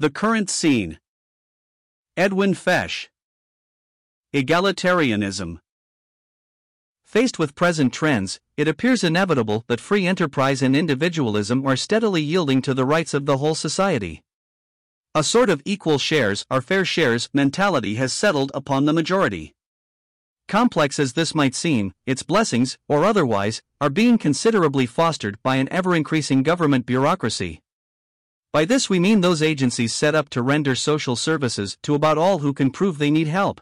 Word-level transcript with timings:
The 0.00 0.10
current 0.10 0.48
scene. 0.48 1.00
Edwin 2.16 2.54
Fesch. 2.54 3.08
Egalitarianism. 4.32 5.58
Faced 7.04 7.40
with 7.40 7.56
present 7.56 7.92
trends, 7.92 8.38
it 8.56 8.68
appears 8.68 9.02
inevitable 9.02 9.64
that 9.66 9.80
free 9.80 10.06
enterprise 10.06 10.62
and 10.62 10.76
individualism 10.76 11.66
are 11.66 11.74
steadily 11.74 12.22
yielding 12.22 12.62
to 12.62 12.74
the 12.74 12.84
rights 12.84 13.12
of 13.12 13.26
the 13.26 13.38
whole 13.38 13.56
society. 13.56 14.22
A 15.16 15.24
sort 15.24 15.50
of 15.50 15.62
equal 15.64 15.98
shares 15.98 16.44
are 16.48 16.60
fair 16.60 16.84
shares 16.84 17.28
mentality 17.34 17.96
has 17.96 18.12
settled 18.12 18.52
upon 18.54 18.84
the 18.84 18.92
majority. 18.92 19.52
Complex 20.46 21.00
as 21.00 21.14
this 21.14 21.34
might 21.34 21.56
seem, 21.56 21.92
its 22.06 22.22
blessings, 22.22 22.78
or 22.86 23.04
otherwise, 23.04 23.62
are 23.80 23.90
being 23.90 24.16
considerably 24.16 24.86
fostered 24.86 25.42
by 25.42 25.56
an 25.56 25.68
ever 25.72 25.96
increasing 25.96 26.44
government 26.44 26.86
bureaucracy. 26.86 27.62
By 28.58 28.64
this 28.64 28.90
we 28.90 28.98
mean 28.98 29.20
those 29.20 29.40
agencies 29.40 29.94
set 29.94 30.16
up 30.16 30.30
to 30.30 30.42
render 30.42 30.74
social 30.74 31.14
services 31.14 31.78
to 31.84 31.94
about 31.94 32.18
all 32.18 32.40
who 32.40 32.52
can 32.52 32.72
prove 32.72 32.98
they 32.98 33.08
need 33.08 33.28
help. 33.28 33.60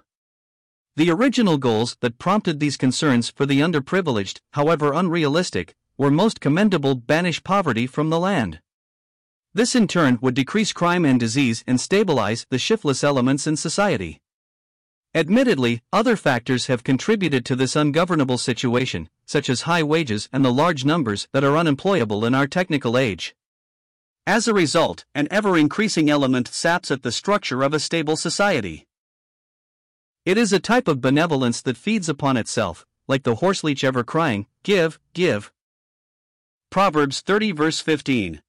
The 0.96 1.10
original 1.10 1.58
goals 1.58 1.98
that 2.00 2.16
prompted 2.16 2.60
these 2.60 2.78
concerns 2.78 3.28
for 3.28 3.44
the 3.44 3.60
underprivileged, 3.60 4.40
however 4.52 4.94
unrealistic, 4.94 5.74
were 5.98 6.10
most 6.10 6.40
commendable 6.40 6.94
banish 6.94 7.44
poverty 7.44 7.86
from 7.86 8.08
the 8.08 8.18
land. 8.18 8.60
This 9.52 9.74
in 9.74 9.86
turn 9.86 10.18
would 10.22 10.34
decrease 10.34 10.72
crime 10.72 11.04
and 11.04 11.20
disease 11.20 11.62
and 11.66 11.78
stabilize 11.78 12.46
the 12.48 12.58
shiftless 12.58 13.04
elements 13.04 13.46
in 13.46 13.56
society. 13.56 14.22
Admittedly, 15.14 15.82
other 15.92 16.16
factors 16.16 16.68
have 16.68 16.84
contributed 16.84 17.44
to 17.44 17.54
this 17.54 17.76
ungovernable 17.76 18.38
situation, 18.38 19.10
such 19.26 19.50
as 19.50 19.68
high 19.68 19.82
wages 19.82 20.30
and 20.32 20.42
the 20.42 20.50
large 20.50 20.86
numbers 20.86 21.28
that 21.34 21.44
are 21.44 21.58
unemployable 21.58 22.24
in 22.24 22.34
our 22.34 22.46
technical 22.46 22.96
age. 22.96 23.34
As 24.26 24.48
a 24.48 24.54
result, 24.54 25.04
an 25.14 25.28
ever 25.30 25.56
increasing 25.56 26.10
element 26.10 26.48
saps 26.48 26.90
at 26.90 27.04
the 27.04 27.12
structure 27.12 27.62
of 27.62 27.72
a 27.72 27.78
stable 27.78 28.16
society. 28.16 28.84
It 30.24 30.36
is 30.36 30.52
a 30.52 30.58
type 30.58 30.88
of 30.88 31.00
benevolence 31.00 31.62
that 31.62 31.76
feeds 31.76 32.08
upon 32.08 32.36
itself, 32.36 32.84
like 33.06 33.22
the 33.22 33.36
horseleech 33.36 33.84
ever 33.84 34.02
crying, 34.02 34.46
Give, 34.64 34.98
give. 35.14 35.52
Proverbs 36.70 37.20
30 37.20 37.52
verse 37.52 37.78
15. 37.78 38.42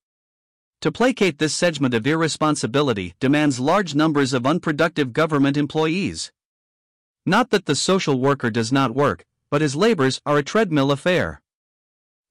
To 0.82 0.92
placate 0.92 1.38
this 1.38 1.56
segment 1.56 1.94
of 1.94 2.08
irresponsibility 2.08 3.14
demands 3.20 3.60
large 3.60 3.94
numbers 3.94 4.34
of 4.34 4.48
unproductive 4.48 5.14
government 5.14 5.58
employees. 5.58 6.32
Not 7.24 7.52
that 7.52 7.66
the 7.68 7.76
social 7.76 8.20
worker 8.20 8.50
does 8.50 8.72
not 8.72 8.96
work, 8.96 9.26
but 9.52 9.62
his 9.62 9.76
labors 9.76 10.22
are 10.26 10.40
a 10.40 10.44
treadmill 10.44 10.92
affair. 10.92 11.42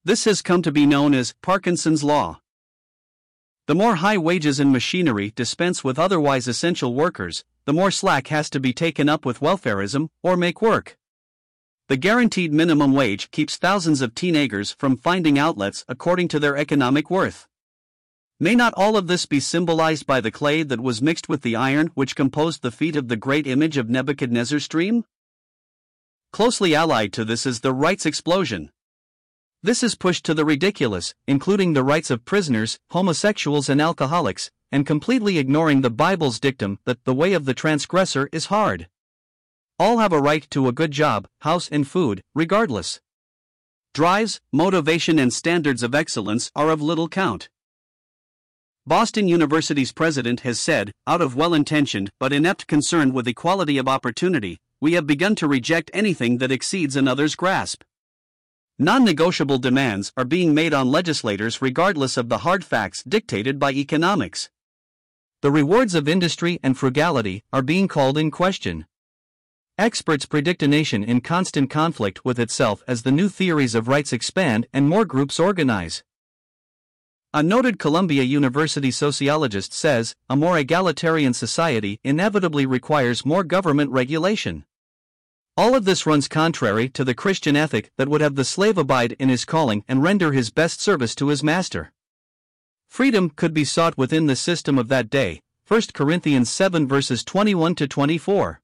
This 0.04 0.24
has 0.24 0.42
come 0.42 0.62
to 0.62 0.72
be 0.72 0.84
known 0.84 1.14
as 1.14 1.34
Parkinson's 1.42 2.02
Law. 2.02 2.40
The 3.66 3.74
more 3.74 3.96
high 3.96 4.16
wages 4.16 4.60
and 4.60 4.70
machinery 4.70 5.32
dispense 5.34 5.82
with 5.82 5.98
otherwise 5.98 6.46
essential 6.46 6.94
workers, 6.94 7.44
the 7.64 7.72
more 7.72 7.90
slack 7.90 8.28
has 8.28 8.48
to 8.50 8.60
be 8.60 8.72
taken 8.72 9.08
up 9.08 9.26
with 9.26 9.40
welfarism 9.40 10.08
or 10.22 10.36
make 10.36 10.62
work. 10.62 10.96
The 11.88 11.96
guaranteed 11.96 12.52
minimum 12.52 12.92
wage 12.92 13.28
keeps 13.32 13.56
thousands 13.56 14.02
of 14.02 14.14
teenagers 14.14 14.70
from 14.70 14.96
finding 14.96 15.36
outlets 15.36 15.84
according 15.88 16.28
to 16.28 16.38
their 16.38 16.56
economic 16.56 17.10
worth. 17.10 17.48
May 18.38 18.54
not 18.54 18.72
all 18.76 18.96
of 18.96 19.08
this 19.08 19.26
be 19.26 19.40
symbolized 19.40 20.06
by 20.06 20.20
the 20.20 20.30
clay 20.30 20.62
that 20.62 20.80
was 20.80 21.02
mixed 21.02 21.28
with 21.28 21.42
the 21.42 21.56
iron 21.56 21.90
which 21.94 22.14
composed 22.14 22.62
the 22.62 22.70
feet 22.70 22.94
of 22.94 23.08
the 23.08 23.16
great 23.16 23.48
image 23.48 23.76
of 23.76 23.90
Nebuchadnezzar's 23.90 24.68
dream? 24.68 25.04
Closely 26.32 26.72
allied 26.72 27.12
to 27.14 27.24
this 27.24 27.44
is 27.44 27.62
the 27.62 27.74
rights 27.74 28.06
explosion. 28.06 28.70
This 29.66 29.82
is 29.82 29.96
pushed 29.96 30.24
to 30.26 30.32
the 30.32 30.44
ridiculous, 30.44 31.12
including 31.26 31.72
the 31.72 31.82
rights 31.82 32.08
of 32.08 32.24
prisoners, 32.24 32.78
homosexuals, 32.92 33.68
and 33.68 33.82
alcoholics, 33.82 34.48
and 34.70 34.86
completely 34.86 35.38
ignoring 35.38 35.80
the 35.80 35.90
Bible's 35.90 36.38
dictum 36.38 36.78
that 36.84 37.02
the 37.02 37.12
way 37.12 37.32
of 37.32 37.46
the 37.46 37.52
transgressor 37.52 38.28
is 38.30 38.46
hard. 38.46 38.86
All 39.76 39.98
have 39.98 40.12
a 40.12 40.20
right 40.20 40.48
to 40.50 40.68
a 40.68 40.72
good 40.72 40.92
job, 40.92 41.26
house, 41.40 41.68
and 41.68 41.84
food, 41.84 42.22
regardless. 42.32 43.00
Drives, 43.92 44.40
motivation, 44.52 45.18
and 45.18 45.32
standards 45.32 45.82
of 45.82 45.96
excellence 45.96 46.48
are 46.54 46.70
of 46.70 46.80
little 46.80 47.08
count. 47.08 47.48
Boston 48.86 49.26
University's 49.26 49.90
president 49.90 50.42
has 50.42 50.60
said, 50.60 50.92
out 51.08 51.20
of 51.20 51.34
well 51.34 51.54
intentioned 51.54 52.10
but 52.20 52.32
inept 52.32 52.68
concern 52.68 53.12
with 53.12 53.26
equality 53.26 53.78
of 53.78 53.88
opportunity, 53.88 54.58
we 54.80 54.92
have 54.92 55.08
begun 55.08 55.34
to 55.34 55.48
reject 55.48 55.90
anything 55.92 56.38
that 56.38 56.52
exceeds 56.52 56.94
another's 56.94 57.34
grasp. 57.34 57.82
Non 58.78 59.04
negotiable 59.04 59.56
demands 59.56 60.12
are 60.18 60.24
being 60.26 60.52
made 60.52 60.74
on 60.74 60.90
legislators 60.90 61.62
regardless 61.62 62.18
of 62.18 62.28
the 62.28 62.38
hard 62.38 62.62
facts 62.62 63.02
dictated 63.02 63.58
by 63.58 63.72
economics. 63.72 64.50
The 65.40 65.50
rewards 65.50 65.94
of 65.94 66.06
industry 66.06 66.60
and 66.62 66.76
frugality 66.76 67.42
are 67.54 67.62
being 67.62 67.88
called 67.88 68.18
in 68.18 68.30
question. 68.30 68.84
Experts 69.78 70.26
predict 70.26 70.62
a 70.62 70.68
nation 70.68 71.02
in 71.02 71.22
constant 71.22 71.70
conflict 71.70 72.22
with 72.22 72.38
itself 72.38 72.82
as 72.86 73.02
the 73.02 73.10
new 73.10 73.30
theories 73.30 73.74
of 73.74 73.88
rights 73.88 74.12
expand 74.12 74.66
and 74.74 74.90
more 74.90 75.06
groups 75.06 75.40
organize. 75.40 76.04
A 77.32 77.42
noted 77.42 77.78
Columbia 77.78 78.24
University 78.24 78.90
sociologist 78.90 79.72
says 79.72 80.14
a 80.28 80.36
more 80.36 80.58
egalitarian 80.58 81.32
society 81.32 81.98
inevitably 82.04 82.66
requires 82.66 83.24
more 83.24 83.42
government 83.42 83.90
regulation. 83.90 84.66
All 85.58 85.74
of 85.74 85.86
this 85.86 86.04
runs 86.04 86.28
contrary 86.28 86.90
to 86.90 87.02
the 87.02 87.14
Christian 87.14 87.56
ethic 87.56 87.90
that 87.96 88.08
would 88.08 88.20
have 88.20 88.34
the 88.34 88.44
slave 88.44 88.76
abide 88.76 89.12
in 89.12 89.30
his 89.30 89.46
calling 89.46 89.84
and 89.88 90.02
render 90.02 90.32
his 90.32 90.50
best 90.50 90.82
service 90.82 91.14
to 91.14 91.28
his 91.28 91.42
master. 91.42 91.92
Freedom 92.88 93.30
could 93.30 93.54
be 93.54 93.64
sought 93.64 93.96
within 93.96 94.26
the 94.26 94.36
system 94.36 94.78
of 94.78 94.88
that 94.88 95.08
day, 95.08 95.40
1 95.66 95.82
Corinthians 95.94 96.50
7 96.50 96.86
verses 96.86 97.24
21 97.24 97.74
to 97.76 97.88
24. 97.88 98.60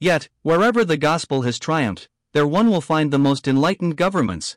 Yet, 0.00 0.30
wherever 0.40 0.86
the 0.86 0.96
gospel 0.96 1.42
has 1.42 1.58
triumphed, 1.58 2.08
there 2.32 2.46
one 2.46 2.70
will 2.70 2.80
find 2.80 3.12
the 3.12 3.18
most 3.18 3.46
enlightened 3.46 3.96
governments. 3.96 4.56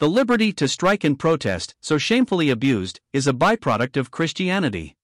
The 0.00 0.08
liberty 0.08 0.52
to 0.54 0.66
strike 0.66 1.04
and 1.04 1.16
protest, 1.16 1.76
so 1.80 1.96
shamefully 1.96 2.50
abused, 2.50 3.00
is 3.12 3.28
a 3.28 3.32
byproduct 3.32 3.96
of 3.96 4.10
Christianity. 4.10 4.96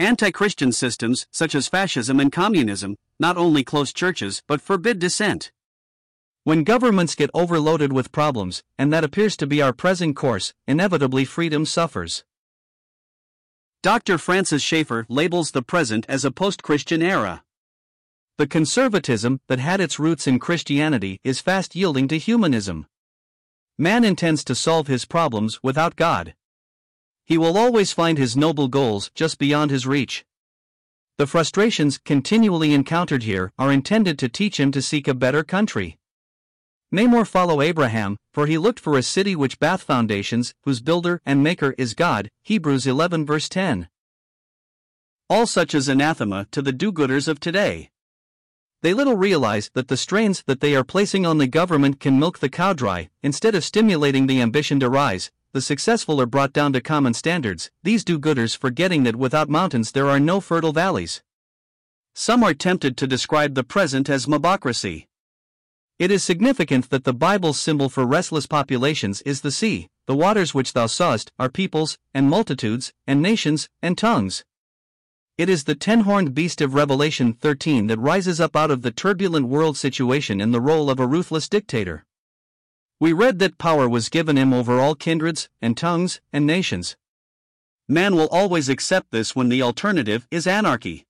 Anti 0.00 0.30
Christian 0.30 0.72
systems, 0.72 1.26
such 1.30 1.54
as 1.54 1.68
fascism 1.68 2.20
and 2.20 2.32
communism, 2.32 2.96
not 3.18 3.36
only 3.36 3.62
close 3.62 3.92
churches 3.92 4.42
but 4.46 4.62
forbid 4.62 4.98
dissent. 4.98 5.52
When 6.42 6.64
governments 6.64 7.14
get 7.14 7.28
overloaded 7.34 7.92
with 7.92 8.10
problems, 8.10 8.62
and 8.78 8.90
that 8.94 9.04
appears 9.04 9.36
to 9.36 9.46
be 9.46 9.60
our 9.60 9.74
present 9.74 10.16
course, 10.16 10.54
inevitably 10.66 11.26
freedom 11.26 11.66
suffers. 11.66 12.24
Dr. 13.82 14.16
Francis 14.16 14.62
Schaeffer 14.62 15.04
labels 15.10 15.50
the 15.50 15.60
present 15.60 16.06
as 16.08 16.24
a 16.24 16.30
post 16.30 16.62
Christian 16.62 17.02
era. 17.02 17.44
The 18.38 18.46
conservatism 18.46 19.42
that 19.48 19.58
had 19.58 19.82
its 19.82 19.98
roots 19.98 20.26
in 20.26 20.38
Christianity 20.38 21.20
is 21.24 21.42
fast 21.42 21.76
yielding 21.76 22.08
to 22.08 22.16
humanism. 22.16 22.86
Man 23.76 24.04
intends 24.04 24.44
to 24.44 24.54
solve 24.54 24.86
his 24.86 25.04
problems 25.04 25.60
without 25.62 25.96
God. 25.96 26.32
He 27.30 27.38
will 27.38 27.56
always 27.56 27.92
find 27.92 28.18
his 28.18 28.36
noble 28.36 28.66
goals 28.66 29.12
just 29.14 29.38
beyond 29.38 29.70
his 29.70 29.86
reach. 29.86 30.24
The 31.16 31.28
frustrations 31.28 31.96
continually 31.96 32.74
encountered 32.74 33.22
here 33.22 33.52
are 33.56 33.70
intended 33.70 34.18
to 34.18 34.28
teach 34.28 34.58
him 34.58 34.72
to 34.72 34.82
seek 34.82 35.06
a 35.06 35.14
better 35.14 35.44
country. 35.44 35.96
May 36.90 37.06
more 37.06 37.24
follow 37.24 37.62
Abraham, 37.62 38.16
for 38.34 38.48
he 38.48 38.58
looked 38.58 38.80
for 38.80 38.98
a 38.98 39.02
city 39.04 39.36
which 39.36 39.60
bath 39.60 39.84
foundations, 39.84 40.54
whose 40.64 40.80
builder 40.80 41.22
and 41.24 41.40
maker 41.40 41.72
is 41.78 41.94
God. 41.94 42.30
Hebrews 42.42 42.84
11 42.84 43.24
verse 43.26 43.48
10. 43.48 43.88
All 45.28 45.46
such 45.46 45.72
is 45.72 45.88
anathema 45.88 46.48
to 46.50 46.60
the 46.60 46.72
do 46.72 46.90
gooders 46.90 47.28
of 47.28 47.38
today. 47.38 47.90
They 48.82 48.92
little 48.92 49.16
realize 49.16 49.70
that 49.74 49.86
the 49.86 49.96
strains 49.96 50.42
that 50.48 50.60
they 50.60 50.74
are 50.74 50.82
placing 50.82 51.26
on 51.26 51.38
the 51.38 51.46
government 51.46 52.00
can 52.00 52.18
milk 52.18 52.40
the 52.40 52.48
cow 52.48 52.72
dry, 52.72 53.08
instead 53.22 53.54
of 53.54 53.62
stimulating 53.62 54.26
the 54.26 54.40
ambition 54.40 54.80
to 54.80 54.90
rise, 54.90 55.30
the 55.52 55.60
successful 55.60 56.20
are 56.20 56.26
brought 56.26 56.52
down 56.52 56.72
to 56.72 56.80
common 56.80 57.12
standards, 57.12 57.70
these 57.82 58.04
do 58.04 58.18
gooders 58.18 58.56
forgetting 58.56 59.02
that 59.02 59.16
without 59.16 59.48
mountains 59.48 59.92
there 59.92 60.08
are 60.08 60.20
no 60.20 60.40
fertile 60.40 60.72
valleys. 60.72 61.22
Some 62.14 62.42
are 62.44 62.54
tempted 62.54 62.96
to 62.96 63.06
describe 63.06 63.54
the 63.54 63.64
present 63.64 64.08
as 64.08 64.26
mobocracy. 64.26 65.06
It 65.98 66.10
is 66.10 66.22
significant 66.22 66.90
that 66.90 67.04
the 67.04 67.12
Bible's 67.12 67.60
symbol 67.60 67.88
for 67.88 68.06
restless 68.06 68.46
populations 68.46 69.22
is 69.22 69.40
the 69.40 69.50
sea, 69.50 69.88
the 70.06 70.16
waters 70.16 70.54
which 70.54 70.72
thou 70.72 70.86
sawest 70.86 71.30
are 71.38 71.50
peoples, 71.50 71.98
and 72.14 72.30
multitudes, 72.30 72.92
and 73.06 73.20
nations, 73.20 73.68
and 73.82 73.98
tongues. 73.98 74.44
It 75.36 75.48
is 75.48 75.64
the 75.64 75.74
ten 75.74 76.00
horned 76.00 76.34
beast 76.34 76.60
of 76.60 76.74
Revelation 76.74 77.32
13 77.32 77.86
that 77.86 77.98
rises 77.98 78.40
up 78.40 78.54
out 78.54 78.70
of 78.70 78.82
the 78.82 78.90
turbulent 78.90 79.48
world 79.48 79.76
situation 79.76 80.40
in 80.40 80.52
the 80.52 80.60
role 80.60 80.90
of 80.90 81.00
a 81.00 81.06
ruthless 81.06 81.48
dictator. 81.48 82.04
We 83.00 83.14
read 83.14 83.38
that 83.38 83.56
power 83.56 83.88
was 83.88 84.10
given 84.10 84.36
him 84.36 84.52
over 84.52 84.78
all 84.78 84.94
kindreds, 84.94 85.48
and 85.62 85.74
tongues, 85.74 86.20
and 86.34 86.46
nations. 86.46 86.98
Man 87.88 88.14
will 88.14 88.28
always 88.28 88.68
accept 88.68 89.10
this 89.10 89.34
when 89.34 89.48
the 89.48 89.62
alternative 89.62 90.28
is 90.30 90.46
anarchy. 90.46 91.06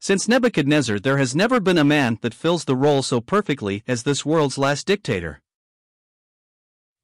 Since 0.00 0.26
Nebuchadnezzar, 0.26 0.98
there 0.98 1.18
has 1.18 1.36
never 1.36 1.60
been 1.60 1.78
a 1.78 1.84
man 1.84 2.18
that 2.22 2.34
fills 2.34 2.64
the 2.64 2.74
role 2.74 3.04
so 3.04 3.20
perfectly 3.20 3.84
as 3.86 4.02
this 4.02 4.26
world's 4.26 4.58
last 4.58 4.88
dictator. 4.88 5.40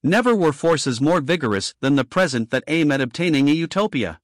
Never 0.02 0.34
were 0.34 0.52
forces 0.52 1.00
more 1.00 1.20
vigorous 1.20 1.72
than 1.80 1.94
the 1.94 2.04
present 2.04 2.50
that 2.50 2.64
aim 2.66 2.90
at 2.90 3.00
obtaining 3.00 3.48
a 3.48 3.52
utopia. 3.52 4.20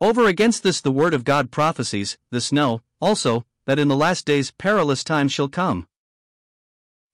Over 0.00 0.26
against 0.26 0.64
this, 0.64 0.80
the 0.80 0.90
Word 0.90 1.14
of 1.14 1.22
God 1.22 1.52
prophesies, 1.52 2.18
this 2.32 2.50
know, 2.50 2.82
also, 3.00 3.46
that 3.66 3.78
in 3.78 3.86
the 3.86 3.96
last 3.96 4.26
days 4.26 4.50
perilous 4.50 5.04
times 5.04 5.32
shall 5.32 5.48
come. 5.48 5.86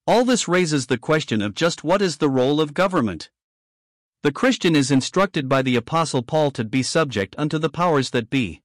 All 0.08 0.24
this 0.24 0.46
raises 0.46 0.86
the 0.86 0.98
question 0.98 1.42
of 1.42 1.56
just 1.56 1.82
what 1.82 2.00
is 2.00 2.18
the 2.18 2.28
role 2.28 2.60
of 2.60 2.74
government. 2.74 3.28
The 4.22 4.30
Christian 4.30 4.76
is 4.76 4.92
instructed 4.92 5.48
by 5.48 5.62
the 5.62 5.74
Apostle 5.74 6.22
Paul 6.22 6.52
to 6.52 6.64
be 6.64 6.84
subject 6.84 7.34
unto 7.36 7.58
the 7.58 7.68
powers 7.68 8.10
that 8.10 8.30
be. 8.30 8.62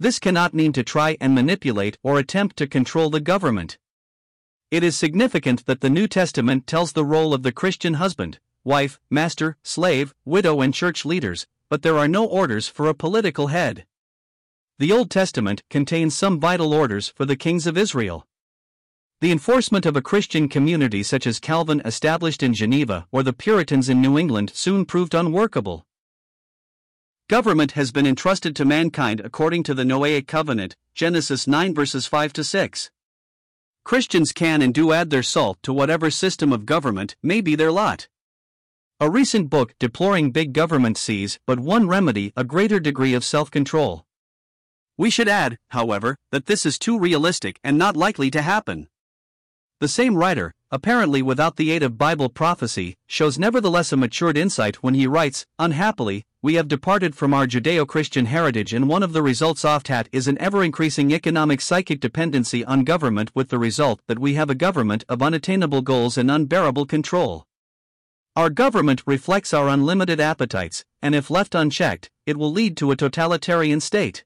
This 0.00 0.18
cannot 0.18 0.52
mean 0.52 0.72
to 0.72 0.82
try 0.82 1.16
and 1.20 1.36
manipulate 1.36 1.98
or 2.02 2.18
attempt 2.18 2.56
to 2.56 2.66
control 2.66 3.10
the 3.10 3.20
government. 3.20 3.78
It 4.72 4.82
is 4.82 4.96
significant 4.96 5.66
that 5.66 5.82
the 5.82 5.90
New 5.90 6.08
Testament 6.08 6.66
tells 6.66 6.94
the 6.94 7.04
role 7.04 7.32
of 7.32 7.44
the 7.44 7.52
Christian 7.52 7.94
husband, 7.94 8.40
wife, 8.64 8.98
master, 9.08 9.56
slave, 9.62 10.14
widow, 10.24 10.62
and 10.62 10.74
church 10.74 11.04
leaders, 11.04 11.46
but 11.68 11.82
there 11.82 11.96
are 11.96 12.08
no 12.08 12.24
orders 12.24 12.66
for 12.66 12.88
a 12.88 12.94
political 12.94 13.48
head. 13.48 13.86
The 14.80 14.90
Old 14.90 15.10
Testament 15.10 15.62
contains 15.70 16.16
some 16.16 16.40
vital 16.40 16.74
orders 16.74 17.08
for 17.08 17.24
the 17.24 17.36
kings 17.36 17.68
of 17.68 17.78
Israel. 17.78 18.26
The 19.20 19.32
enforcement 19.32 19.84
of 19.84 19.96
a 19.96 20.00
Christian 20.00 20.48
community 20.48 21.02
such 21.02 21.26
as 21.26 21.38
Calvin 21.38 21.82
established 21.84 22.42
in 22.42 22.54
Geneva 22.54 23.06
or 23.12 23.22
the 23.22 23.34
Puritans 23.34 23.90
in 23.90 24.00
New 24.00 24.16
England 24.16 24.50
soon 24.54 24.86
proved 24.86 25.14
unworkable. 25.14 25.84
Government 27.28 27.72
has 27.72 27.92
been 27.92 28.06
entrusted 28.06 28.56
to 28.56 28.64
mankind 28.64 29.20
according 29.20 29.62
to 29.64 29.74
the 29.74 29.84
Noahic 29.84 30.26
covenant, 30.26 30.74
Genesis 30.94 31.46
9 31.46 31.74
verses 31.74 32.06
5 32.06 32.32
to 32.32 32.42
6. 32.42 32.90
Christians 33.84 34.32
can 34.32 34.62
and 34.62 34.72
do 34.72 34.90
add 34.90 35.10
their 35.10 35.22
salt 35.22 35.58
to 35.64 35.74
whatever 35.74 36.10
system 36.10 36.50
of 36.50 36.64
government 36.64 37.14
may 37.22 37.42
be 37.42 37.54
their 37.54 37.70
lot. 37.70 38.08
A 39.00 39.10
recent 39.10 39.50
book 39.50 39.74
deploring 39.78 40.30
big 40.30 40.54
government 40.54 40.96
sees 40.96 41.38
but 41.46 41.60
one 41.60 41.86
remedy 41.86 42.32
a 42.38 42.44
greater 42.44 42.80
degree 42.80 43.12
of 43.12 43.22
self 43.22 43.50
control. 43.50 44.06
We 44.96 45.10
should 45.10 45.28
add, 45.28 45.58
however, 45.72 46.16
that 46.32 46.46
this 46.46 46.64
is 46.64 46.78
too 46.78 46.98
realistic 46.98 47.60
and 47.62 47.76
not 47.76 47.98
likely 47.98 48.30
to 48.30 48.40
happen. 48.40 48.88
The 49.80 49.88
same 49.88 50.14
writer, 50.14 50.52
apparently 50.70 51.22
without 51.22 51.56
the 51.56 51.70
aid 51.70 51.82
of 51.82 51.96
Bible 51.96 52.28
prophecy, 52.28 52.98
shows 53.06 53.38
nevertheless 53.38 53.92
a 53.92 53.96
matured 53.96 54.36
insight 54.36 54.82
when 54.82 54.92
he 54.92 55.06
writes, 55.06 55.46
Unhappily, 55.58 56.26
we 56.42 56.56
have 56.56 56.68
departed 56.68 57.14
from 57.14 57.32
our 57.32 57.46
Judeo 57.46 57.86
Christian 57.86 58.26
heritage, 58.26 58.74
and 58.74 58.90
one 58.90 59.02
of 59.02 59.14
the 59.14 59.22
results 59.22 59.64
oft 59.64 59.88
hat 59.88 60.06
is 60.12 60.28
an 60.28 60.36
ever 60.38 60.62
increasing 60.62 61.12
economic 61.12 61.62
psychic 61.62 61.98
dependency 61.98 62.62
on 62.62 62.84
government, 62.84 63.30
with 63.34 63.48
the 63.48 63.58
result 63.58 64.02
that 64.06 64.18
we 64.18 64.34
have 64.34 64.50
a 64.50 64.54
government 64.54 65.02
of 65.08 65.22
unattainable 65.22 65.80
goals 65.80 66.18
and 66.18 66.30
unbearable 66.30 66.84
control. 66.84 67.46
Our 68.36 68.50
government 68.50 69.02
reflects 69.06 69.54
our 69.54 69.70
unlimited 69.70 70.20
appetites, 70.20 70.84
and 71.00 71.14
if 71.14 71.30
left 71.30 71.54
unchecked, 71.54 72.10
it 72.26 72.36
will 72.36 72.52
lead 72.52 72.76
to 72.76 72.90
a 72.90 72.96
totalitarian 72.96 73.80
state. 73.80 74.24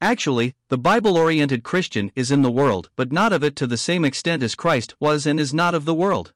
Actually, 0.00 0.54
the 0.68 0.78
Bible 0.78 1.16
oriented 1.16 1.64
Christian 1.64 2.12
is 2.14 2.30
in 2.30 2.42
the 2.42 2.50
world, 2.50 2.88
but 2.94 3.10
not 3.10 3.32
of 3.32 3.42
it 3.42 3.56
to 3.56 3.66
the 3.66 3.76
same 3.76 4.04
extent 4.04 4.42
as 4.42 4.54
Christ 4.54 4.94
was 5.00 5.26
and 5.26 5.40
is 5.40 5.52
not 5.52 5.74
of 5.74 5.84
the 5.84 5.94
world. 5.94 6.32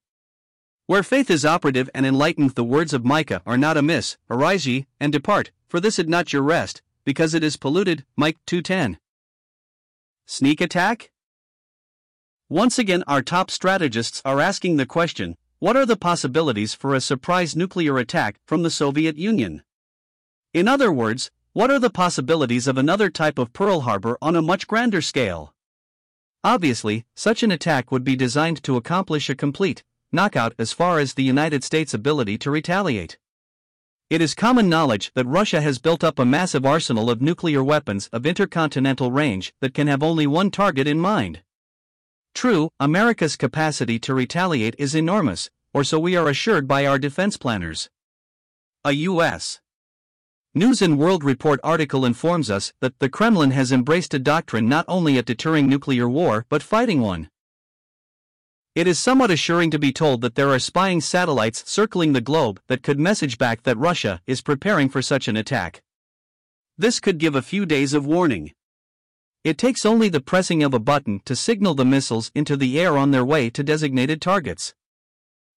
Where 0.86 1.04
faith 1.04 1.30
is 1.30 1.44
operative 1.44 1.88
and 1.94 2.04
enlightened, 2.04 2.50
the 2.50 2.64
words 2.64 2.92
of 2.92 3.04
Micah 3.04 3.40
are 3.46 3.56
not 3.56 3.76
amiss 3.76 4.16
Arise 4.28 4.66
ye, 4.66 4.86
and 4.98 5.12
depart, 5.12 5.52
for 5.68 5.78
this 5.78 5.98
is 5.98 6.08
not 6.08 6.32
your 6.32 6.42
rest, 6.42 6.82
because 7.04 7.34
it 7.34 7.44
is 7.44 7.56
polluted. 7.56 8.04
Micah 8.16 8.40
2:10. 8.46 8.98
Sneak 10.26 10.60
attack? 10.60 11.12
Once 12.48 12.78
again, 12.78 13.04
our 13.06 13.22
top 13.22 13.50
strategists 13.50 14.20
are 14.24 14.40
asking 14.40 14.76
the 14.76 14.86
question 14.86 15.36
what 15.60 15.76
are 15.76 15.86
the 15.86 15.96
possibilities 15.96 16.74
for 16.74 16.92
a 16.92 17.00
surprise 17.00 17.54
nuclear 17.54 17.96
attack 17.96 18.40
from 18.44 18.64
the 18.64 18.70
Soviet 18.70 19.16
Union? 19.16 19.62
In 20.52 20.66
other 20.66 20.92
words, 20.92 21.30
what 21.54 21.70
are 21.70 21.78
the 21.78 21.90
possibilities 21.90 22.66
of 22.66 22.78
another 22.78 23.10
type 23.10 23.38
of 23.38 23.52
Pearl 23.52 23.80
Harbor 23.80 24.16
on 24.22 24.34
a 24.34 24.42
much 24.42 24.66
grander 24.66 25.02
scale? 25.02 25.54
Obviously, 26.42 27.04
such 27.14 27.42
an 27.42 27.50
attack 27.52 27.92
would 27.92 28.04
be 28.04 28.16
designed 28.16 28.62
to 28.64 28.76
accomplish 28.76 29.28
a 29.28 29.34
complete 29.34 29.82
knockout 30.12 30.54
as 30.58 30.72
far 30.72 30.98
as 30.98 31.14
the 31.14 31.22
United 31.22 31.62
States' 31.62 31.94
ability 31.94 32.36
to 32.38 32.50
retaliate. 32.50 33.18
It 34.10 34.20
is 34.20 34.34
common 34.34 34.68
knowledge 34.68 35.10
that 35.14 35.26
Russia 35.26 35.62
has 35.62 35.78
built 35.78 36.04
up 36.04 36.18
a 36.18 36.24
massive 36.24 36.66
arsenal 36.66 37.08
of 37.08 37.22
nuclear 37.22 37.64
weapons 37.64 38.08
of 38.12 38.26
intercontinental 38.26 39.10
range 39.10 39.54
that 39.60 39.72
can 39.72 39.86
have 39.86 40.02
only 40.02 40.26
one 40.26 40.50
target 40.50 40.86
in 40.86 41.00
mind. 41.00 41.42
True, 42.34 42.70
America's 42.78 43.36
capacity 43.36 43.98
to 44.00 44.14
retaliate 44.14 44.74
is 44.78 44.94
enormous, 44.94 45.48
or 45.72 45.84
so 45.84 45.98
we 45.98 46.16
are 46.16 46.28
assured 46.28 46.68
by 46.68 46.86
our 46.86 46.98
defense 46.98 47.38
planners. 47.38 47.88
A 48.84 48.92
U.S. 48.92 49.61
News 50.54 50.82
and 50.82 50.98
World 50.98 51.24
Report 51.24 51.58
article 51.64 52.04
informs 52.04 52.50
us 52.50 52.74
that 52.80 52.98
the 52.98 53.08
Kremlin 53.08 53.52
has 53.52 53.72
embraced 53.72 54.12
a 54.12 54.18
doctrine 54.18 54.68
not 54.68 54.84
only 54.86 55.16
at 55.16 55.24
deterring 55.24 55.66
nuclear 55.66 56.06
war 56.06 56.44
but 56.50 56.62
fighting 56.62 57.00
one. 57.00 57.30
It 58.74 58.86
is 58.86 58.98
somewhat 58.98 59.30
assuring 59.30 59.70
to 59.70 59.78
be 59.78 59.94
told 59.94 60.20
that 60.20 60.34
there 60.34 60.50
are 60.50 60.58
spying 60.58 61.00
satellites 61.00 61.64
circling 61.66 62.12
the 62.12 62.20
globe 62.20 62.60
that 62.66 62.82
could 62.82 63.00
message 63.00 63.38
back 63.38 63.62
that 63.62 63.78
Russia 63.78 64.20
is 64.26 64.42
preparing 64.42 64.90
for 64.90 65.00
such 65.00 65.26
an 65.26 65.38
attack. 65.38 65.80
This 66.76 67.00
could 67.00 67.16
give 67.16 67.34
a 67.34 67.40
few 67.40 67.64
days 67.64 67.94
of 67.94 68.04
warning. 68.04 68.52
It 69.44 69.56
takes 69.56 69.86
only 69.86 70.10
the 70.10 70.20
pressing 70.20 70.62
of 70.62 70.74
a 70.74 70.78
button 70.78 71.22
to 71.24 71.34
signal 71.34 71.72
the 71.72 71.86
missiles 71.86 72.30
into 72.34 72.58
the 72.58 72.78
air 72.78 72.98
on 72.98 73.10
their 73.10 73.24
way 73.24 73.48
to 73.48 73.64
designated 73.64 74.20
targets. 74.20 74.74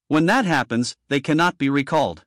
When 0.07 0.25
that 0.27 0.45
happens, 0.45 0.95
they 1.09 1.19
cannot 1.19 1.57
be 1.57 1.69
recalled. 1.69 2.23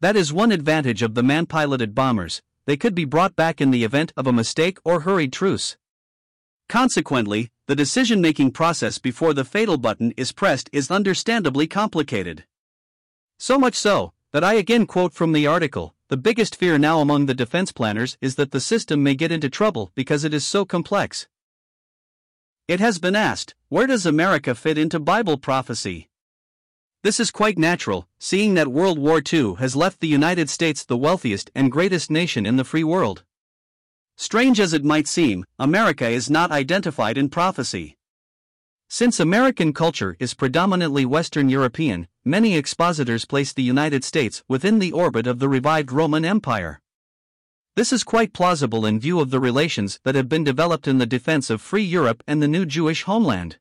That 0.00 0.14
is 0.14 0.32
one 0.32 0.52
advantage 0.52 1.02
of 1.02 1.14
the 1.14 1.24
man 1.24 1.46
piloted 1.46 1.94
bombers, 1.94 2.40
they 2.66 2.76
could 2.76 2.94
be 2.94 3.04
brought 3.04 3.34
back 3.34 3.60
in 3.60 3.72
the 3.72 3.82
event 3.82 4.12
of 4.16 4.26
a 4.26 4.32
mistake 4.32 4.78
or 4.84 5.00
hurried 5.00 5.32
truce. 5.32 5.76
Consequently, 6.68 7.50
the 7.66 7.74
decision 7.74 8.20
making 8.20 8.52
process 8.52 8.98
before 8.98 9.34
the 9.34 9.44
fatal 9.44 9.76
button 9.76 10.12
is 10.16 10.30
pressed 10.30 10.70
is 10.72 10.90
understandably 10.90 11.66
complicated. 11.66 12.44
So 13.38 13.58
much 13.58 13.74
so, 13.74 14.12
that 14.32 14.44
I 14.44 14.54
again 14.54 14.86
quote 14.86 15.14
from 15.14 15.32
the 15.32 15.46
article 15.46 15.94
the 16.08 16.16
biggest 16.16 16.56
fear 16.56 16.78
now 16.78 17.00
among 17.00 17.26
the 17.26 17.34
defense 17.34 17.72
planners 17.72 18.16
is 18.20 18.36
that 18.36 18.50
the 18.50 18.60
system 18.60 19.02
may 19.02 19.14
get 19.14 19.32
into 19.32 19.50
trouble 19.50 19.92
because 19.94 20.24
it 20.24 20.32
is 20.32 20.46
so 20.46 20.64
complex. 20.64 21.26
It 22.66 22.80
has 22.80 22.98
been 22.98 23.16
asked 23.16 23.54
where 23.68 23.86
does 23.86 24.06
America 24.06 24.54
fit 24.54 24.78
into 24.78 25.00
Bible 25.00 25.38
prophecy? 25.38 26.07
This 27.04 27.20
is 27.20 27.30
quite 27.30 27.58
natural, 27.58 28.08
seeing 28.18 28.54
that 28.54 28.66
World 28.66 28.98
War 28.98 29.22
II 29.32 29.54
has 29.60 29.76
left 29.76 30.00
the 30.00 30.08
United 30.08 30.50
States 30.50 30.84
the 30.84 30.96
wealthiest 30.96 31.48
and 31.54 31.70
greatest 31.70 32.10
nation 32.10 32.44
in 32.44 32.56
the 32.56 32.64
free 32.64 32.82
world. 32.82 33.22
Strange 34.16 34.58
as 34.58 34.72
it 34.72 34.84
might 34.84 35.06
seem, 35.06 35.44
America 35.60 36.08
is 36.08 36.28
not 36.28 36.50
identified 36.50 37.16
in 37.16 37.28
prophecy. 37.28 37.96
Since 38.88 39.20
American 39.20 39.72
culture 39.72 40.16
is 40.18 40.34
predominantly 40.34 41.04
Western 41.04 41.48
European, 41.48 42.08
many 42.24 42.56
expositors 42.56 43.24
place 43.24 43.52
the 43.52 43.62
United 43.62 44.02
States 44.02 44.42
within 44.48 44.80
the 44.80 44.90
orbit 44.90 45.28
of 45.28 45.38
the 45.38 45.48
revived 45.48 45.92
Roman 45.92 46.24
Empire. 46.24 46.80
This 47.76 47.92
is 47.92 48.02
quite 48.02 48.32
plausible 48.32 48.84
in 48.84 48.98
view 48.98 49.20
of 49.20 49.30
the 49.30 49.38
relations 49.38 50.00
that 50.02 50.16
have 50.16 50.28
been 50.28 50.42
developed 50.42 50.88
in 50.88 50.98
the 50.98 51.06
defense 51.06 51.48
of 51.48 51.60
free 51.62 51.84
Europe 51.84 52.24
and 52.26 52.42
the 52.42 52.48
new 52.48 52.66
Jewish 52.66 53.04
homeland. 53.04 53.58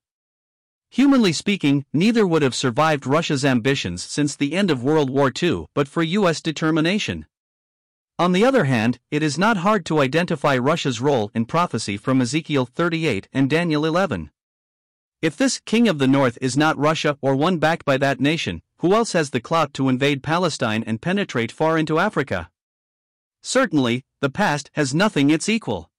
Humanly 0.89 1.33
speaking, 1.33 1.85
neither 1.93 2.25
would 2.25 2.41
have 2.41 2.55
survived 2.55 3.05
Russia's 3.05 3.43
ambitions 3.43 4.03
since 4.03 4.35
the 4.35 4.53
end 4.53 4.71
of 4.71 4.83
World 4.83 5.09
War 5.09 5.31
II 5.41 5.65
but 5.73 5.87
for 5.87 6.01
U.S. 6.01 6.41
determination. 6.41 7.25
On 8.19 8.31
the 8.31 8.43
other 8.43 8.63
hand, 8.63 8.99
it 9.11 9.21
is 9.21 9.37
not 9.37 9.57
hard 9.57 9.85
to 9.85 9.99
identify 9.99 10.57
Russia's 10.57 10.99
role 10.99 11.29
in 11.35 11.45
prophecy 11.45 11.97
from 11.97 12.19
Ezekiel 12.19 12.65
38 12.65 13.27
and 13.31 13.49
Daniel 13.49 13.85
11. 13.85 14.31
If 15.21 15.35
this 15.35 15.59
king 15.59 15.87
of 15.87 15.99
the 15.99 16.07
north 16.07 16.37
is 16.41 16.57
not 16.57 16.77
Russia 16.77 17.17
or 17.21 17.35
one 17.35 17.57
backed 17.57 17.85
by 17.85 17.97
that 17.97 18.19
nation, 18.19 18.61
who 18.79 18.93
else 18.93 19.13
has 19.13 19.31
the 19.31 19.39
clout 19.39 19.73
to 19.73 19.89
invade 19.89 20.23
Palestine 20.23 20.83
and 20.85 21.01
penetrate 21.01 21.51
far 21.51 21.77
into 21.77 21.99
Africa? 21.99 22.49
Certainly, 23.43 24.03
the 24.21 24.29
past 24.29 24.71
has 24.73 24.95
nothing 24.95 25.29
its 25.29 25.49
equal. 25.49 25.91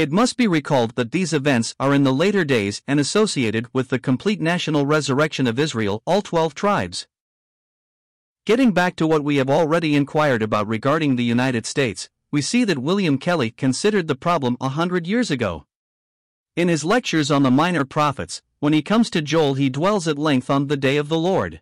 It 0.00 0.10
must 0.10 0.38
be 0.38 0.46
recalled 0.46 0.94
that 0.94 1.12
these 1.12 1.34
events 1.34 1.74
are 1.78 1.92
in 1.92 2.04
the 2.04 2.10
later 2.14 2.42
days 2.42 2.80
and 2.88 2.98
associated 2.98 3.68
with 3.74 3.90
the 3.90 3.98
complete 3.98 4.40
national 4.40 4.86
resurrection 4.86 5.46
of 5.46 5.58
Israel, 5.58 6.02
all 6.06 6.22
12 6.22 6.54
tribes. 6.54 7.06
Getting 8.46 8.72
back 8.72 8.96
to 8.96 9.06
what 9.06 9.22
we 9.22 9.36
have 9.36 9.50
already 9.50 9.94
inquired 9.94 10.40
about 10.40 10.66
regarding 10.66 11.16
the 11.16 11.22
United 11.22 11.66
States, 11.66 12.08
we 12.30 12.40
see 12.40 12.64
that 12.64 12.78
William 12.78 13.18
Kelly 13.18 13.50
considered 13.50 14.08
the 14.08 14.14
problem 14.14 14.56
a 14.58 14.70
hundred 14.70 15.06
years 15.06 15.30
ago. 15.30 15.66
In 16.56 16.68
his 16.68 16.82
lectures 16.82 17.30
on 17.30 17.42
the 17.42 17.50
minor 17.50 17.84
prophets, 17.84 18.40
when 18.58 18.72
he 18.72 18.80
comes 18.80 19.10
to 19.10 19.20
Joel, 19.20 19.52
he 19.52 19.68
dwells 19.68 20.08
at 20.08 20.18
length 20.18 20.48
on 20.48 20.68
the 20.68 20.78
day 20.78 20.96
of 20.96 21.10
the 21.10 21.18
Lord. 21.18 21.60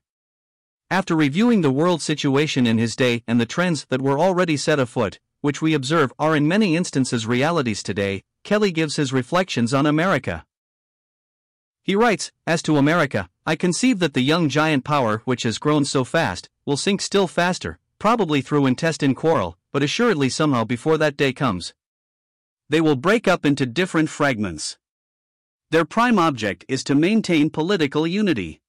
After 0.93 1.17
reviewing 1.17 1.63
the 1.63 1.73
world 1.73 2.03
situation 2.03 2.69
in 2.69 2.79
his 2.79 2.95
day 2.95 3.25
and 3.27 3.41
the 3.41 3.47
trends 3.47 3.87
that 3.87 4.01
were 4.01 4.17
already 4.17 4.57
set 4.57 4.79
afoot, 4.79 5.19
which 5.41 5.63
we 5.63 5.75
observe 5.75 6.13
are 6.19 6.35
in 6.35 6.49
many 6.49 6.77
instances 6.77 7.27
realities 7.27 7.83
today, 7.83 8.23
Kelly 8.45 8.73
gives 8.73 8.97
his 8.97 9.13
reflections 9.13 9.75
on 9.75 9.87
America. 9.87 10.45
He 11.83 11.95
writes 11.95 12.33
As 12.47 12.63
to 12.63 12.77
America, 12.77 13.29
I 13.47 13.57
conceive 13.57 13.99
that 14.01 14.15
the 14.15 14.21
young 14.21 14.49
giant 14.49 14.85
power 14.85 15.23
which 15.25 15.45
has 15.45 15.59
grown 15.59 15.85
so 15.85 16.05
fast 16.05 16.49
will 16.67 16.77
sink 16.77 17.01
still 17.01 17.27
faster, 17.27 17.79
probably 17.99 18.41
through 18.41 18.67
intestine 18.67 19.15
quarrel, 19.15 19.57
but 19.73 19.83
assuredly 19.83 20.29
somehow 20.29 20.65
before 20.65 20.99
that 20.99 21.17
day 21.17 21.33
comes. 21.33 21.73
They 22.69 22.81
will 22.81 22.97
break 22.97 23.27
up 23.27 23.47
into 23.47 23.65
different 23.65 24.11
fragments. 24.11 24.77
Their 25.71 25.85
prime 25.85 26.19
object 26.19 26.65
is 26.69 26.85
to 26.85 26.95
maintain 26.95 27.51
political 27.51 28.07
unity. 28.07 28.61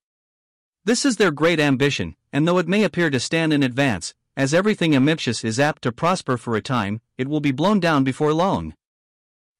This 0.85 1.05
is 1.05 1.17
their 1.17 1.31
great 1.31 1.59
ambition, 1.59 2.15
and 2.31 2.47
though 2.47 2.57
it 2.57 2.67
may 2.67 2.83
appear 2.83 3.09
to 3.09 3.19
stand 3.19 3.51
in 3.53 3.63
advance, 3.63 4.13
as 4.37 4.53
everything 4.53 4.95
ambitious 4.95 5.43
is 5.43 5.59
apt 5.59 5.81
to 5.81 5.91
prosper 5.91 6.37
for 6.37 6.55
a 6.55 6.61
time, 6.61 7.01
it 7.17 7.27
will 7.27 7.39
be 7.39 7.51
blown 7.51 7.79
down 7.79 8.03
before 8.03 8.33
long. 8.33 8.73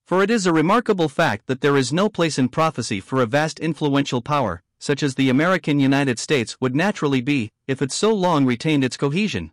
For 0.06 0.24
it 0.24 0.32
is 0.32 0.46
a 0.48 0.54
remarkable 0.54 1.10
fact 1.10 1.48
that 1.48 1.62
there 1.62 1.78
is 1.78 1.94
no 1.94 2.10
place 2.10 2.40
in 2.40 2.50
prophecy 2.50 3.00
for 3.00 3.22
a 3.22 3.26
vast 3.26 3.60
influential 3.60 4.22
power, 4.22 4.64
such 4.80 5.04
as 5.04 5.16
the 5.16 5.30
American 5.30 5.80
United 5.80 6.18
States 6.18 6.58
would 6.60 6.76
naturally 6.76 7.22
be, 7.22 7.52
if 7.68 7.82
it 7.82 7.92
so 7.92 8.14
long 8.14 8.46
retained 8.46 8.84
its 8.84 8.98
cohesion. 8.98 9.52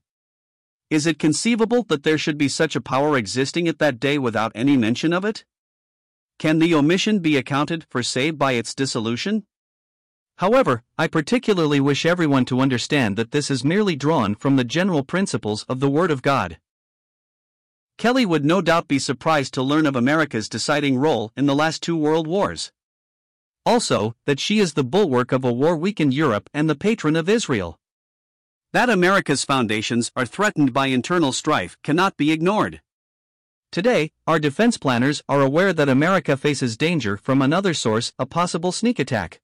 Is 0.88 1.06
it 1.06 1.18
conceivable 1.18 1.82
that 1.88 2.04
there 2.04 2.16
should 2.16 2.38
be 2.38 2.48
such 2.48 2.76
a 2.76 2.80
power 2.80 3.18
existing 3.18 3.66
at 3.66 3.80
that 3.80 3.98
day 3.98 4.18
without 4.18 4.52
any 4.54 4.76
mention 4.76 5.12
of 5.12 5.24
it? 5.24 5.44
Can 6.38 6.60
the 6.60 6.74
omission 6.74 7.18
be 7.18 7.36
accounted 7.36 7.84
for 7.90 8.02
save 8.02 8.38
by 8.38 8.52
its 8.52 8.74
dissolution? 8.74 9.44
However, 10.38 10.82
I 10.98 11.06
particularly 11.06 11.80
wish 11.80 12.04
everyone 12.04 12.44
to 12.46 12.60
understand 12.60 13.16
that 13.16 13.30
this 13.30 13.50
is 13.50 13.64
merely 13.64 13.96
drawn 13.96 14.34
from 14.34 14.56
the 14.56 14.64
general 14.64 15.02
principles 15.02 15.64
of 15.68 15.80
the 15.80 15.88
Word 15.88 16.10
of 16.10 16.20
God. 16.20 16.58
Kelly 17.96 18.26
would 18.26 18.44
no 18.44 18.60
doubt 18.60 18.88
be 18.88 18.98
surprised 18.98 19.54
to 19.54 19.62
learn 19.62 19.86
of 19.86 19.96
America's 19.96 20.50
deciding 20.50 20.98
role 20.98 21.32
in 21.36 21.46
the 21.46 21.54
last 21.54 21.82
two 21.82 21.96
world 21.96 22.26
wars. 22.26 22.70
Also, 23.64 24.14
that 24.26 24.38
she 24.38 24.58
is 24.58 24.74
the 24.74 24.84
bulwark 24.84 25.32
of 25.32 25.42
a 25.42 25.52
war 25.52 25.74
weakened 25.74 26.12
Europe 26.12 26.50
and 26.52 26.68
the 26.68 26.76
patron 26.76 27.16
of 27.16 27.30
Israel. 27.30 27.78
That 28.74 28.90
America's 28.90 29.44
foundations 29.44 30.12
are 30.14 30.26
threatened 30.26 30.74
by 30.74 30.88
internal 30.88 31.32
strife 31.32 31.78
cannot 31.82 32.18
be 32.18 32.30
ignored. 32.30 32.82
Today, 33.72 34.12
our 34.26 34.38
defense 34.38 34.76
planners 34.76 35.22
are 35.30 35.40
aware 35.40 35.72
that 35.72 35.88
America 35.88 36.36
faces 36.36 36.76
danger 36.76 37.16
from 37.16 37.40
another 37.40 37.72
source, 37.72 38.12
a 38.18 38.26
possible 38.26 38.70
sneak 38.70 38.98
attack. 38.98 39.40